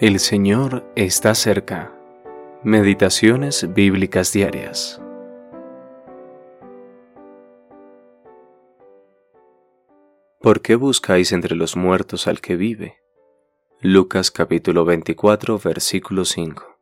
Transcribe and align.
El 0.00 0.18
Señor 0.18 0.84
está 0.96 1.36
cerca. 1.36 1.96
Meditaciones 2.64 3.72
bíblicas 3.74 4.32
diarias. 4.32 5.00
¿Por 10.40 10.62
qué 10.62 10.74
buscáis 10.74 11.30
entre 11.30 11.54
los 11.54 11.76
muertos 11.76 12.26
al 12.26 12.40
que 12.40 12.56
vive? 12.56 12.98
Lucas 13.80 14.32
capítulo 14.32 14.84
24 14.84 15.60
versículo 15.60 16.24
5. 16.24 16.76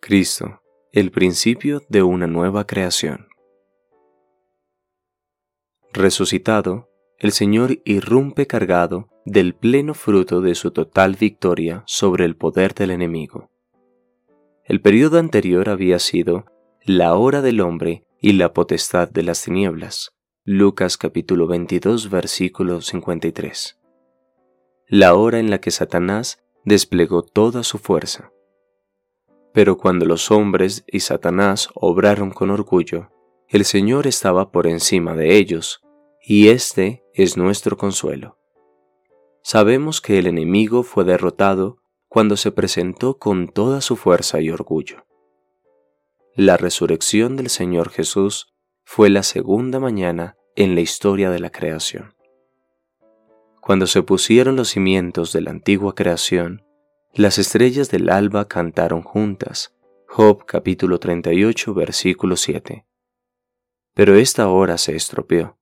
Cristo, 0.00 0.62
el 0.92 1.10
principio 1.10 1.82
de 1.90 2.02
una 2.02 2.26
nueva 2.26 2.66
creación. 2.66 3.28
Resucitado, 5.92 6.87
el 7.18 7.32
Señor 7.32 7.80
irrumpe 7.84 8.46
cargado 8.46 9.08
del 9.24 9.54
pleno 9.54 9.94
fruto 9.94 10.40
de 10.40 10.54
su 10.54 10.70
total 10.70 11.16
victoria 11.16 11.82
sobre 11.84 12.24
el 12.24 12.36
poder 12.36 12.74
del 12.74 12.92
enemigo. 12.92 13.50
El 14.64 14.80
periodo 14.80 15.18
anterior 15.18 15.68
había 15.68 15.98
sido 15.98 16.44
la 16.84 17.16
hora 17.16 17.42
del 17.42 17.60
hombre 17.60 18.04
y 18.20 18.34
la 18.34 18.52
potestad 18.52 19.10
de 19.10 19.24
las 19.24 19.42
tinieblas. 19.42 20.12
Lucas 20.44 20.96
capítulo 20.96 21.48
22 21.48 22.08
versículo 22.08 22.80
53. 22.80 23.80
La 24.86 25.14
hora 25.14 25.40
en 25.40 25.50
la 25.50 25.60
que 25.60 25.72
Satanás 25.72 26.44
desplegó 26.64 27.22
toda 27.22 27.64
su 27.64 27.78
fuerza. 27.78 28.30
Pero 29.52 29.76
cuando 29.76 30.06
los 30.06 30.30
hombres 30.30 30.84
y 30.86 31.00
Satanás 31.00 31.68
obraron 31.74 32.30
con 32.30 32.50
orgullo, 32.50 33.10
el 33.48 33.64
Señor 33.64 34.06
estaba 34.06 34.52
por 34.52 34.66
encima 34.66 35.14
de 35.14 35.36
ellos, 35.36 35.82
y 36.30 36.50
este 36.50 37.02
es 37.14 37.38
nuestro 37.38 37.78
consuelo. 37.78 38.36
Sabemos 39.42 40.02
que 40.02 40.18
el 40.18 40.26
enemigo 40.26 40.82
fue 40.82 41.04
derrotado 41.04 41.78
cuando 42.06 42.36
se 42.36 42.52
presentó 42.52 43.16
con 43.16 43.48
toda 43.48 43.80
su 43.80 43.96
fuerza 43.96 44.38
y 44.42 44.50
orgullo. 44.50 45.06
La 46.34 46.58
resurrección 46.58 47.36
del 47.36 47.48
Señor 47.48 47.88
Jesús 47.88 48.54
fue 48.84 49.08
la 49.08 49.22
segunda 49.22 49.80
mañana 49.80 50.36
en 50.54 50.74
la 50.74 50.82
historia 50.82 51.30
de 51.30 51.38
la 51.38 51.48
creación. 51.48 52.14
Cuando 53.62 53.86
se 53.86 54.02
pusieron 54.02 54.54
los 54.54 54.68
cimientos 54.68 55.32
de 55.32 55.40
la 55.40 55.50
antigua 55.50 55.94
creación, 55.94 56.62
las 57.14 57.38
estrellas 57.38 57.90
del 57.90 58.10
alba 58.10 58.48
cantaron 58.48 59.00
juntas. 59.00 59.74
Job 60.06 60.44
capítulo 60.44 60.98
38 60.98 61.72
versículo 61.72 62.36
7. 62.36 62.84
Pero 63.94 64.14
esta 64.14 64.48
hora 64.48 64.76
se 64.76 64.94
estropeó. 64.94 65.58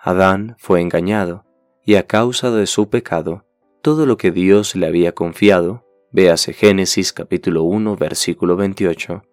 Adán 0.00 0.54
fue 0.58 0.80
engañado 0.80 1.44
y 1.84 1.96
a 1.96 2.06
causa 2.06 2.52
de 2.52 2.66
su 2.66 2.88
pecado, 2.88 3.44
todo 3.82 4.06
lo 4.06 4.16
que 4.16 4.30
Dios 4.30 4.76
le 4.76 4.86
había 4.86 5.12
confiado, 5.12 5.84
véase 6.12 6.52
Génesis 6.52 7.12
capítulo 7.12 7.64
1 7.64 7.96
versículo 7.96 8.54
28, 8.54 9.24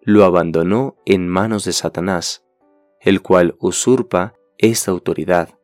lo 0.00 0.24
abandonó 0.24 0.96
en 1.04 1.28
manos 1.28 1.66
de 1.66 1.74
Satanás, 1.74 2.42
el 3.00 3.20
cual 3.20 3.54
usurpa 3.60 4.34
esta 4.56 4.90
autoridad. 4.90 5.58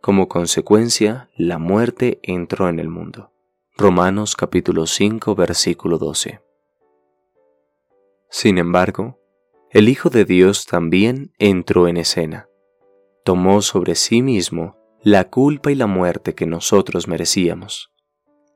Como 0.00 0.26
consecuencia, 0.26 1.28
la 1.36 1.58
muerte 1.58 2.18
entró 2.22 2.70
en 2.70 2.78
el 2.80 2.88
mundo. 2.88 3.32
Romanos 3.76 4.36
capítulo 4.36 4.86
5 4.86 5.34
versículo 5.34 5.98
12. 5.98 6.40
Sin 8.30 8.56
embargo, 8.56 9.18
el 9.70 9.90
Hijo 9.90 10.08
de 10.08 10.24
Dios 10.24 10.64
también 10.64 11.32
entró 11.38 11.88
en 11.88 11.98
escena. 11.98 12.47
Tomó 13.28 13.60
sobre 13.60 13.94
sí 13.94 14.22
mismo 14.22 14.78
la 15.02 15.28
culpa 15.28 15.70
y 15.70 15.74
la 15.74 15.86
muerte 15.86 16.34
que 16.34 16.46
nosotros 16.46 17.08
merecíamos. 17.08 17.92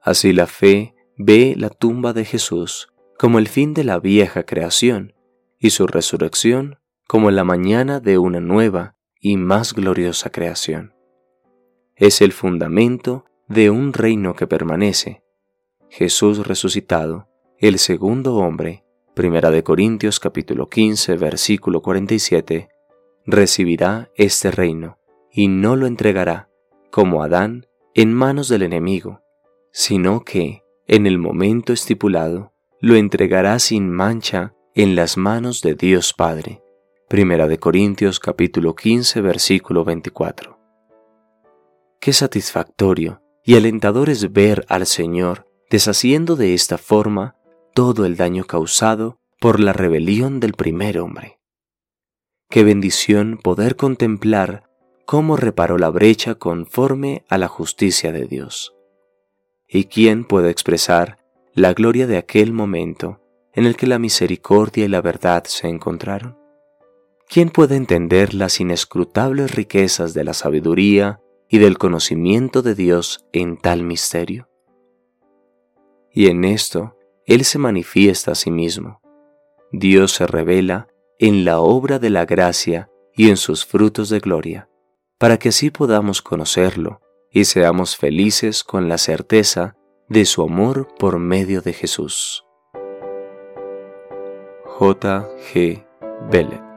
Así 0.01 0.33
la 0.33 0.47
fe 0.47 0.95
ve 1.19 1.55
la 1.59 1.69
tumba 1.69 2.15
de 2.15 2.25
Jesús 2.25 2.89
como 3.19 3.39
el 3.39 3.49
fin 3.49 3.75
de 3.75 3.85
la 3.85 3.99
vieja 3.99 4.45
creación 4.45 5.13
y 5.59 5.69
su 5.69 5.87
resurrección 5.87 6.79
como 7.07 7.31
la 7.31 7.45
mañana 7.45 8.01
de 8.01 8.17
una 8.17 8.41
nueva 8.41 8.97
y 9.21 9.37
más 9.37 9.75
gloriosa 9.75 10.31
creación. 10.31 10.95
Es 11.95 12.23
el 12.23 12.33
fundamento 12.33 13.27
de 13.49 13.69
un 13.69 13.93
reino 13.93 14.35
que 14.35 14.47
permanece. 14.47 15.23
Jesús 15.91 16.47
resucitado, 16.47 17.29
el 17.59 17.79
segundo 17.79 18.37
hombre, 18.37 18.87
Primera 19.13 19.51
de 19.51 19.63
Corintios 19.63 20.19
capítulo 20.19 20.71
15 20.71 21.17
versículo 21.17 21.83
47, 21.83 22.71
recibirá 23.27 24.11
este 24.17 24.51
reino 24.51 24.99
y 25.31 25.49
no 25.49 25.77
lo 25.77 25.87
entregará, 25.87 26.49
como 26.91 27.23
Adán, 27.23 27.67
en 27.95 28.13
manos 28.13 28.49
del 28.49 28.63
enemigo, 28.63 29.21
sino 29.73 30.25
que, 30.25 30.63
en 30.87 31.07
el 31.07 31.19
momento 31.19 31.73
estipulado, 31.73 32.53
lo 32.81 32.97
entregará 32.97 33.59
sin 33.59 33.91
mancha 33.91 34.55
en 34.75 34.97
las 34.97 35.17
manos 35.17 35.61
de 35.63 35.75
Dios 35.75 36.15
Padre. 36.15 36.63
Primera 37.09 37.47
de 37.47 37.59
Corintios 37.59 38.19
capítulo 38.19 38.75
15 38.75 39.21
versículo 39.21 39.85
24. 39.85 40.59
Qué 42.01 42.13
satisfactorio 42.13 43.23
y 43.45 43.57
alentador 43.57 44.09
es 44.09 44.33
ver 44.33 44.65
al 44.69 44.87
Señor 44.87 45.47
deshaciendo 45.71 46.37
de 46.37 46.55
esta 46.55 46.79
forma 46.79 47.37
todo 47.75 48.05
el 48.05 48.17
daño 48.17 48.45
causado 48.45 49.19
por 49.41 49.61
la 49.61 49.73
rebelión 49.73 50.41
del 50.41 50.53
primer 50.53 50.99
hombre. 50.99 51.39
Qué 52.53 52.65
bendición 52.65 53.39
poder 53.43 53.77
contemplar 53.77 54.69
cómo 55.07 55.39
reparó 55.39 55.79
la 55.79 55.89
brecha 55.89 56.35
conforme 56.35 57.25
a 57.31 57.39
la 57.39 57.49
justicia 57.49 58.13
de 58.13 58.27
Dios. 58.27 58.75
¿Y 59.67 59.85
quién 59.85 60.27
puede 60.27 60.51
expresar 60.51 61.17
la 61.55 61.73
gloria 61.73 62.07
de 62.07 62.19
aquel 62.19 62.53
momento 62.53 63.23
en 63.55 63.65
el 63.65 63.75
que 63.75 63.87
la 63.87 63.99
misericordia 63.99 64.85
y 64.85 64.89
la 64.89 65.01
verdad 65.01 65.45
se 65.45 65.67
encontraron? 65.69 66.37
¿Quién 67.27 67.49
puede 67.49 67.77
entender 67.77 68.35
las 68.35 68.61
inescrutables 68.61 69.55
riquezas 69.55 70.13
de 70.13 70.23
la 70.23 70.35
sabiduría 70.35 71.23
y 71.49 71.57
del 71.57 71.79
conocimiento 71.79 72.61
de 72.61 72.75
Dios 72.75 73.25
en 73.33 73.57
tal 73.57 73.83
misterio? 73.83 74.51
Y 76.13 76.27
en 76.27 76.45
esto 76.45 76.99
Él 77.25 77.47
se 77.47 77.57
manifiesta 77.59 78.33
a 78.33 78.35
sí 78.35 78.51
mismo. 78.51 79.01
Dios 79.73 80.13
se 80.13 80.27
revela 80.27 80.92
en 81.19 81.45
la 81.45 81.61
obra 81.61 81.99
de 81.99 82.11
la 82.11 82.25
gracia 82.25 82.91
y 83.15 83.29
en 83.31 83.37
sus 83.37 83.65
frutos 83.65 84.09
de 84.09 84.21
gloria 84.21 84.69
para 85.23 85.39
que 85.39 85.51
así 85.51 85.71
podamos 85.71 86.21
conocerlo 86.21 87.01
y 87.31 87.45
seamos 87.45 87.97
felices 87.97 88.65
con 88.65 88.89
la 88.89 88.99
certeza 88.99 89.77
de 90.09 90.25
su 90.25 90.43
amor 90.43 90.89
por 90.99 91.21
medio 91.21 91.63
de 91.63 91.73
Jesús. 91.73 92.45
J. 94.65 95.29
G. 95.53 95.87
Bellet 96.29 96.72